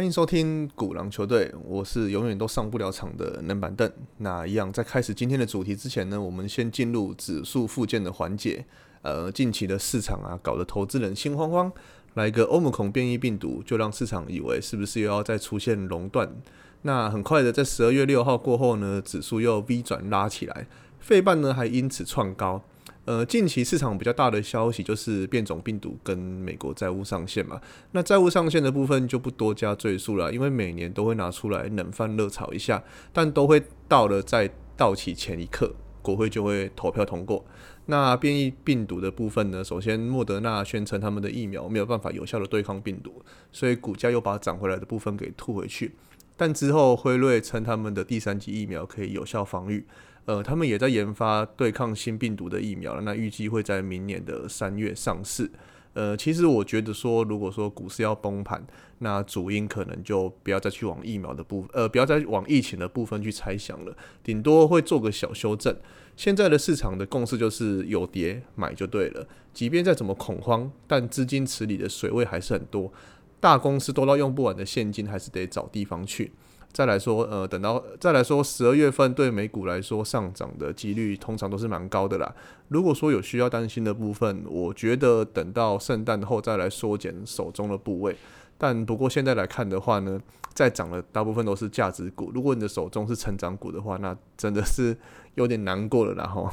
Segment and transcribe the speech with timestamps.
[0.00, 3.92] 欢迎收听古狼球队，我是永远都上不了场的冷板凳。
[4.16, 8.64] 那一样，在开始今天的主题之前呢，我们先进入指数附件的环节。
[9.02, 11.70] 呃，近期的市场啊，搞得投资人心慌慌，
[12.14, 16.34] 来个欧姆孔变异病毒，就让市场以为是不是又要再出现熔断？
[16.80, 20.66] 那很快的，在十二月六号过后呢，指数又 V 转拉起来，
[20.98, 22.62] 费半呢还因此创高。
[23.06, 27.60] 呃，近期市场比较大的消息就是变种病毒跟美国债务上限嘛。
[27.92, 37.44] 那债务上限的部分就不多加赘述了，因为每年都会拿出来冷饭热炒一下，但都会到了在到期前一刻，国会就会投票通过。
[37.86, 39.64] 那变异病毒的部分呢？
[39.64, 45.96] 首先，莫德纳宣称他们的疫苗没有办法有效的对抗病毒，所以股价又把涨回来的部分给吐回去。
[46.36, 49.84] 但之后，辉瑞称他们的第三级疫苗可以有效防御。
[50.24, 53.02] 呃，他们也在研发对抗新病毒的疫苗了。
[53.02, 55.50] 那预计会在明年的三月上市。
[55.92, 58.64] 呃，其实我觉得说，如果说股市要崩盘，
[58.98, 65.76] 那主因可能就不要再去往疫苗的部分，呃，不要再往疫情的部分去猜想了，顶多会做个小修正。
[66.16, 69.26] 现在的市场的共识就是有跌买就对了。
[69.52, 72.92] 即便再怎么恐慌，但资金池里的水位还是很多，
[73.40, 76.30] 大公司多到用不完的现金，还是得找地方去。
[76.72, 82.34] 再来说，呃，等到再来说，十二月份对美股来说上涨的几率通常都是蛮高的啦。
[82.68, 88.16] 如果说有需要担心的部分，我觉得等到圣诞后再来缩减手中的部位。
[88.56, 90.20] 但不过现在来看的话呢，
[90.54, 92.30] 在涨的大部分都是价值股。
[92.34, 94.96] 如果你的手中是成长股的话，那真的是
[95.34, 96.50] 有点难过了，然后。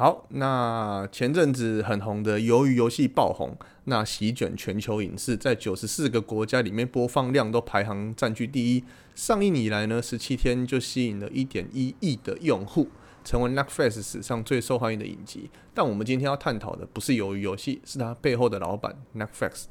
[0.00, 8.84] 好，那前阵子很红的《鱿鱼游戏》爆红，那席卷全球影视，在九十四个国家里面播放量都排行占据第一。
[9.14, 12.88] 上映以来呢，十七天就吸引了一点一亿的用户，
[13.22, 15.50] 成为 Netflix 史上最受欢迎的影集。
[15.74, 19.64] 但我们今天要探讨的不是《鱿鱼游戏》，是它背后的老板 Netflix。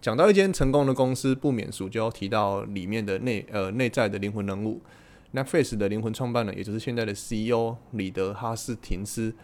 [0.00, 4.80] 讲到一间成功的公司，不免俗就要提到里面的内呃内在的灵魂人物
[5.34, 9.34] ，Netflix 的灵魂创办人，也就是现在的 CEO 里德哈斯廷斯。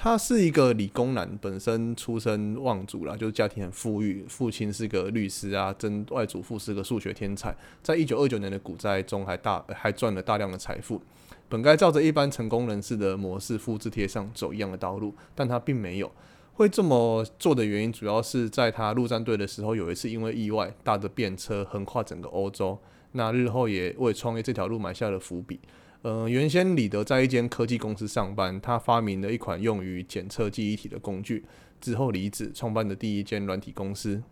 [0.00, 11.02] 他是一个理工男，本身出身望族啦，就是家庭很富裕，父亲是个律师啊，曾外祖父是个数学天才，在一九二九年的股灾中还大还赚了大量的财富，
[11.48, 16.08] 本该照着一般成功人士的模式复制贴上走一样的道路，但他并没有
[16.52, 22.78] 会这么做的原因，主要是在他陆战队的时候有一次因为意外，搭着便车横跨整个欧洲，
[23.10, 25.58] 那日后也为创业这条路埋下了伏笔。
[26.02, 31.44] 呃，原先李德在一间科技公司上班，他发明了一款用于检测记忆体的工具，
[31.80, 34.22] 之后离职创办的第一间软体公司。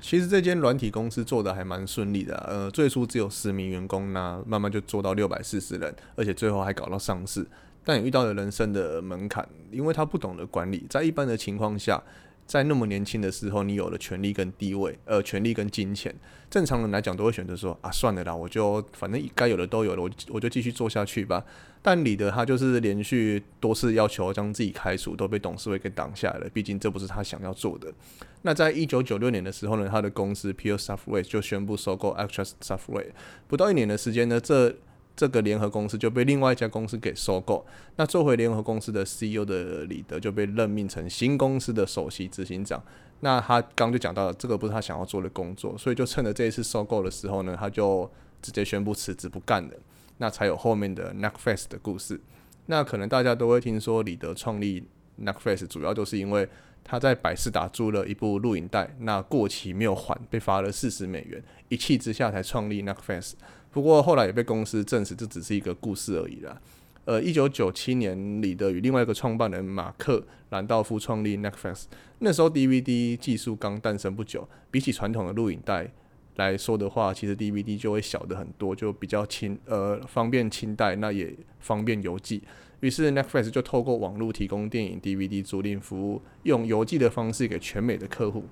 [0.00, 7.44] 其实这间软体公司做的还蛮顺利的，呃，最初只有十名员工，那慢慢就做到六百四十人，而且最后还搞到上市。
[7.84, 12.00] 但也遇到了人生的门槛，因为他不懂得管理，在一般的情况下。
[12.48, 16.12] 在那么年轻的时候，你有了权力跟地位，呃，权力跟金钱，
[16.48, 21.44] 正常人来讲都会选择说啊，算了啦，我就反正该有的都有了，我我就继续做下去吧。
[21.82, 26.48] 但李德他就是连续多次要求将自己开除，都被董事会给挡下来了。
[26.48, 27.92] 毕竟这不是他想要做的。
[28.42, 33.10] 那在一九九六年的时候呢，他的公司 Pure Software 就宣布收购 Actress Software，
[33.46, 34.74] 不到一年的时间呢，这
[35.18, 37.66] 这个联合公司就被另外一家公司给收购。
[37.96, 42.80] 那做回联合公司的 CEO 的李德就被任命成新公司的首席执行长。
[43.18, 48.08] 那他刚就讲到了，这个不是他想要做的工作，所以就趁着这一次收购的时候呢，他就
[48.40, 49.70] 直接宣布辞职不干了。
[50.18, 52.20] 那才有后面的 Netflix 的故事。
[52.66, 54.86] 那可能大家都会听说李德创立
[55.20, 56.48] Netflix，主要就是因为
[56.84, 63.32] 他在百事达租了一部录影带，那过期没有还，被罚了四十美元，一气之下才创立 Netflix。
[63.78, 66.60] 不过后来也被公司证实，这只是一个故事而已啦。
[67.04, 71.84] 呃，一九九七年，李德与另外一个创办人马克兰道夫创立 Netflix。
[72.18, 75.88] 那时候 DVD 技术刚诞生不久，比起传统的录影带
[76.34, 82.42] 来说的话，其实 DVD 就会小的很多，就比较轻，呃，方便清带，那也方便邮寄。
[82.80, 88.42] 于是 Netflix 就透过网络提供电影 DVD 租赁服务，用邮寄的方式给全美的客户。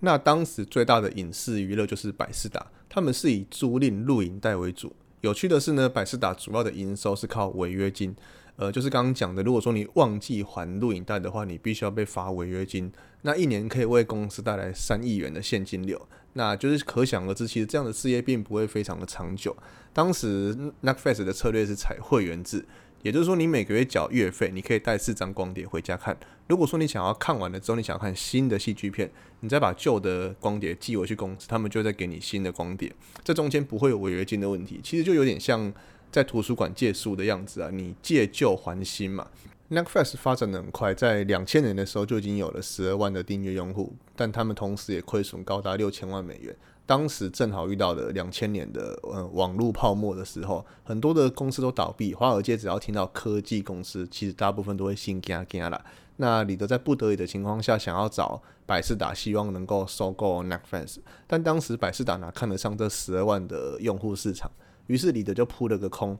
[0.00, 4.94] 那当时最大的影视娱乐就是百事达，他们是以租赁录影带为主。
[5.22, 8.14] 有趣的是呢，百事达主要的营收是靠违约金，
[8.56, 12.92] 呃，就是刚刚讲的，如果说你忘记还录影带的话，你必须要被罚违约金。
[13.22, 19.56] 那一年可以为公司带来三亿元的现金流，那就是可想而知，其实这样的事业并不会非常的长久。
[19.92, 22.64] 当时 Netflix 的策略是采会员制。
[23.02, 26.16] 也就是说，你每个月缴月费，你可以带四张光碟回家看。
[26.48, 29.10] 如果说你想要看完了之后，你想看新的戏剧片，
[29.40, 32.92] 你再把旧的光碟寄回去公司，他们就再给你新的光碟。
[33.22, 35.72] 这中间不会有违约金的问题，其实就有点像
[36.10, 39.26] 在图书馆借书的样子啊，你借旧还新嘛。
[39.68, 46.54] Netflix 发展的很快，在两千年的时候就已经有了十二万的订阅用户，但他们同时也亏损高达六千万美元。
[46.86, 52.14] 当时正好遇到了两千年的呃网络泡沫的时候，很多的公司都倒闭。
[52.14, 55.84] 华尔街只要听到科技公司，其实大部分都会心惊惊啦。
[56.18, 64.48] 那李德在不得已的情况下，想要找百事达，希望能够收购 Netflix，但当时百事达哪看得上这十二万的用户市场？
[64.86, 66.16] 于是李德就扑了个空。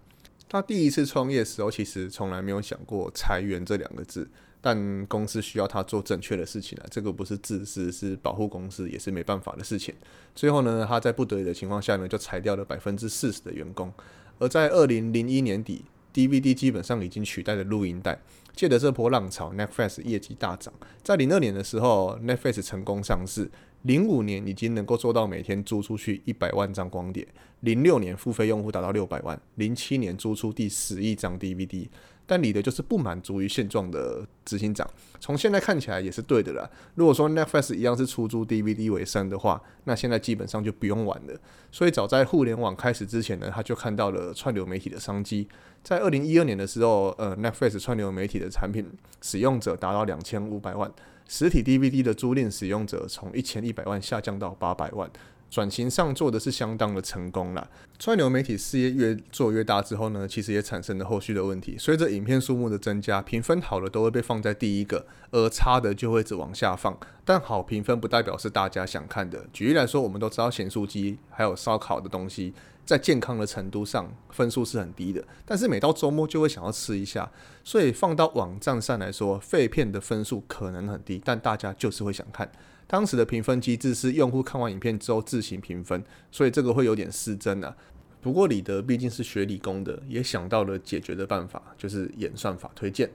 [0.48, 4.28] 他第一次创业的时候，其实从来没有想过裁员这两个字，
[4.60, 9.94] 但公司需要他做正确的事情啊，这个不是自私，是保护公司，也是没办法的事情。
[10.34, 13.92] 最后呢，他在不得已的情况下呢，就裁掉了百分之四十的员工。
[14.38, 15.84] 而在二零零一年底
[16.16, 18.18] ，DVD 基本上已经取代了录音带。
[18.54, 20.72] 借着这波浪潮，Netflix 业绩大涨。
[21.02, 23.50] 在零二年的时候，Netflix 成功上市。
[23.82, 27.24] 零五年已经能够做到每天租出去一百万张光碟，
[27.60, 31.86] 零六年付费用户达到六百万，零七年租出第十亿张 DVD。
[32.26, 34.88] 但李德就是不满足于现状的执行长，
[35.20, 36.68] 从现在看起来也是对的啦。
[36.96, 41.40] 如果说 Netflix 一样是出租 DVD 为生的话，那现在基本上就不用玩了。
[41.70, 45.46] 所以早在互联网开始之前呢，他就看到了串流媒体的商机。
[45.84, 48.90] 在二零一二年的时候，呃，Netflix 串流媒体的产品
[49.22, 50.92] 使用者达到两千五百万。
[51.28, 55.10] 实体 DVD 的租赁使用者从一千一百万下降到八百万，
[55.50, 57.70] 转型上做的是相当的成功了。
[57.98, 61.76] 串流媒体事业越做越大之后呢，其实也产生了后续的问题。
[61.78, 66.98] 随着影片数目的增加，评分好的都会被放在第一个，而差的就会一直往下放。
[67.24, 69.46] 但好评分不代表是大家想看的。
[69.52, 72.52] 举例来说，我们都知道咸酥鸡还有烧烤的东西。
[72.84, 77.28] 在健康的程度上，分数是很低的，但是每到周末就会想要吃一下，
[77.64, 82.48] 所以放到网站上来说，废片的分数可能很低，但大家就是会想看。
[82.86, 87.76] 当时的评分机制是用户看完影片之后自行评分，所以这个会有点失真啊。
[88.20, 93.10] 不过李德毕竟是学理工的，也想到了解决的办法，就是演算法推荐。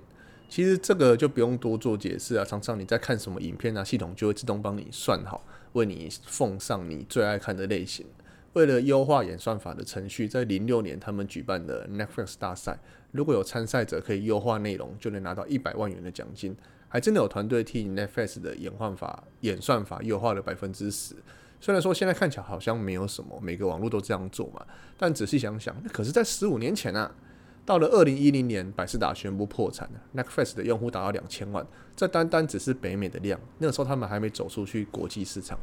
[0.50, 8.06] 其实这个就不用多做解释啊，常常你在看什么影片啊，系统就会自动帮你算好，为你奉上你最爱看的类型。
[8.54, 12.78] 为了优化演算法的程序，在零六年他们举办的 Netflix 大赛，
[13.12, 16.54] 如果有参赛者可以优化内容，就能拿到一百万元的奖金。
[16.92, 21.16] 还真的有团队替 Netflix 的演算法演算法优化了百分之十。
[21.62, 24.66] 虽然说现在看起来好像没有什么，每个网络都这样做嘛，
[24.98, 27.10] 但仔细想想，那可是在十五年前啊。
[27.64, 31.66] 到了二零一零年，百事达宣布破产了，Netflix 的用户达到两千万，
[31.96, 35.58] 这单单只是北美的量，那个时候他们还没走出去国际市场。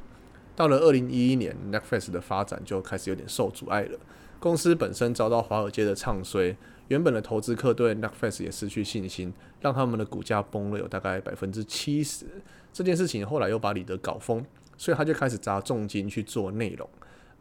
[0.54, 3.98] 到了二零一一年，Netflix 的发展就开始有点受阻碍了。
[4.40, 6.56] 公司本身遭到华尔街的唱衰，
[6.88, 12.26] 原本的投资客对 Netflix 也失去信心，让他们的股价崩了有大概百分之七十。
[12.72, 14.44] 这件事情后来又把李德搞疯，
[14.76, 16.88] 所以他就开始砸重金去做内容，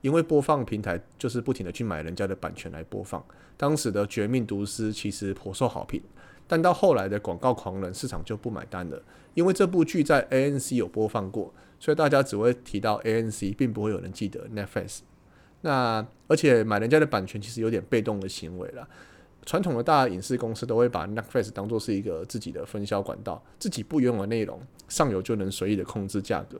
[0.02, 3.24] 因为播放平台就是不停的去买人家的版权来播放。
[3.56, 6.02] 当时的《绝命毒师》其实颇受好评。
[6.50, 9.04] 但到后来的广告狂人市场就不买单了，
[9.34, 15.00] 因为这部剧在 ANC 有播放过，所以大家只会提到 ANC，并不会有人记得 Netflix。
[15.62, 18.88] 那而且买人家的版权其实有点被动的行为了。
[19.46, 26.60] 传统的大影视公司都会把 Netflix 当做是一个自己的分销管道，自己不拥有内容，上游就能随意的控制价格。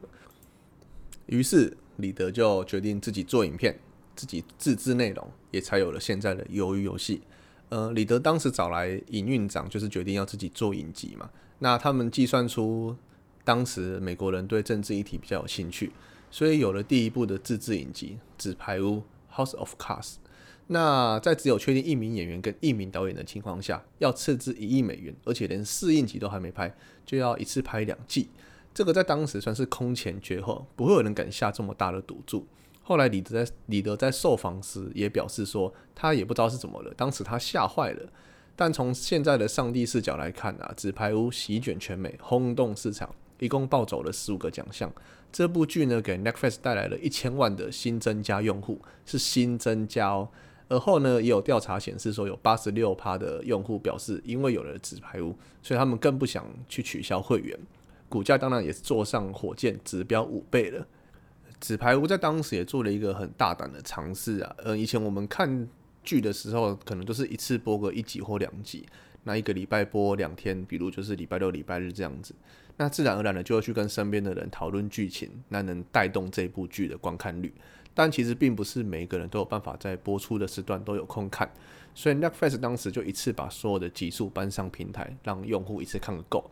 [1.26, 3.78] 于是李德就决定自己做影片，
[4.16, 7.22] 自己自制内容，也才有了现在的鱿鱼游戏。
[7.68, 11.30] 呃，李德当时找来营运长，就是决定要自己做影集嘛。
[11.60, 12.96] 那他们计算出
[13.44, 15.92] 当时美国人对政治议题比较有兴趣，
[16.30, 19.02] 所以有了第一部的自制影集《纸牌屋》
[19.36, 20.16] （House of Cards）。
[20.68, 28.30] 那在只有确定一名演员跟一名导演的情况下，要斥资一亿美元，而且连试映集都还没拍，就要一次拍两季。
[28.74, 32.46] 这个在当时算是空前绝后，不会有人敢下这么大的赌注。
[32.84, 38.10] 后来李德在李德在受访时也表示说，他也不知道是怎么了，当时他吓坏了。
[38.56, 44.92] 但从现在的上帝视角来看啊，《纸牌屋》席卷全美，轰动市场，一共抱走了十五个奖项。
[45.32, 50.30] 这部剧呢，给 Netflix 带来了一千万的新增加用户，是新增加哦。
[50.70, 57.58] 而后呢，也有调查显示说，有八十六趴的用户表示，因为有了《纸牌屋》，所以他们更不想去取消会员。
[58.10, 60.86] 股价当然也是坐上火箭，指标五倍了。
[61.60, 65.68] 纸牌屋在当时也做了一个很大胆的尝试啊，呃，以前我们看
[66.04, 68.86] 剧的时候，可能都是一次播个一集或两集，
[69.28, 72.34] 那一个礼拜播两天，比如就是礼拜六、礼拜日这样子，
[72.78, 77.54] 那自然而然的就会去跟身边的人讨论剧情，那能带动这部剧的观看率。
[77.94, 81.52] 但其实并不是每一个人都有办法在播出的时段都有空看，
[81.94, 86.50] 所以 Netflix 当时就一次把所有的集数搬上平台，让用户一次看个够。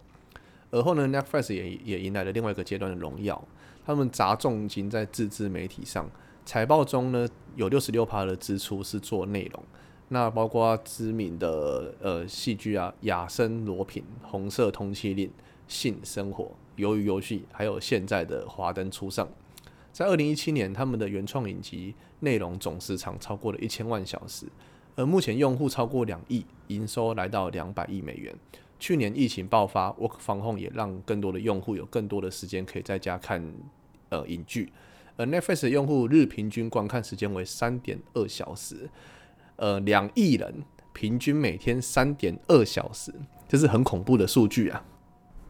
[0.72, 3.42] 而后呢，Netflix 也也迎来了另外一个阶段的荣耀。
[3.86, 6.10] 他们砸重金在自制媒体上，
[6.44, 9.64] 财报中呢有六十六趴的支出是做内容，
[10.10, 15.28] 那包括知名的呃戏剧啊，《亚森罗品》《红色通缉令》
[15.68, 16.44] 《性生活》
[16.86, 19.26] 《鱿鱼游戏》，还有现在的《华灯初上》。
[19.92, 24.46] 在二零一七年，他们的原创影集内容总时长超过了一千万小时，
[24.96, 28.36] 而目前用户超过两亿，营收来到两百亿美元。
[28.78, 33.42] 去年疫情爆发，Work 防控也让更多的用户有更多的时间可以在家看
[34.10, 34.72] 呃影剧，
[35.16, 38.90] 而 Netflix 用户日平均观看时间为三点二小时，
[39.58, 43.14] 呃，两亿人平均每天三点二小时，
[43.48, 44.84] 这是很恐怖的数据啊！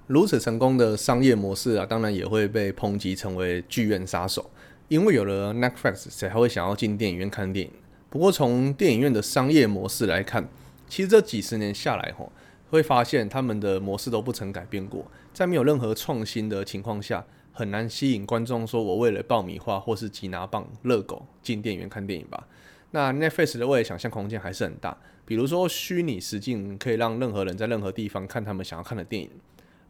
[0.08, 4.50] 如此成功的商业模式啊，当然也会被抨击成为剧院杀手。
[4.88, 7.72] 因为有了 Netflix，谁还会想要进电影院看电影？
[8.10, 10.48] 不过从电影院的商业模式来看，
[10.88, 12.32] 其实这几十年下来，吼，
[12.70, 15.06] 会发现他们的模式都不曾改变过。
[15.34, 22.48] 在没有任何创新的情况下，很难吸引观众说：“我为了爆米花或是吉拿棒、热狗进电影院看电影吧。”
[22.96, 24.98] 那 Netflix 的未来想象空间还是很大。
[25.25, 29.30] 比如说，虚拟实境可以让任何人在任何地方看他们想要看的电影。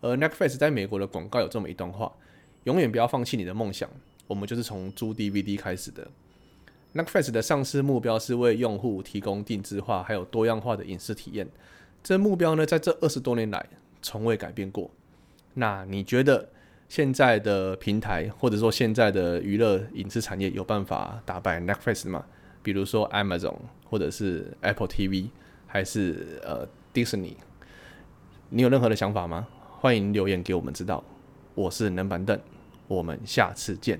[0.01, 2.11] 而 Netflix 在美国的广告有这么一段话：
[2.63, 3.87] 永远不要放弃你的梦想，
[4.25, 6.07] 我们就是从租 DVD 开始的。
[6.95, 11.47] Netflix 的上市目标是为用户提供定制化还有多样化的影视体验，
[12.01, 13.63] 这目标呢，在这二十多年来
[14.01, 14.89] 从未改变过。
[15.53, 16.49] 那你觉得
[16.89, 22.25] 现在的平台或者说现在的娱乐影视产业有办法打败 Netflix 吗？
[22.65, 23.53] 比如说 Amazon
[23.87, 25.27] 或者是 Apple TV
[25.67, 27.35] 还是呃 Disney？
[28.49, 29.47] 你有任何的想法吗？
[29.79, 31.03] 欢迎留言给我们知道，
[31.53, 32.39] 我是冷板凳，
[32.87, 33.99] 我们下次见。